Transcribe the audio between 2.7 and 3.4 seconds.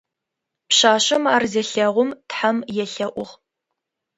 елъэӏугъ.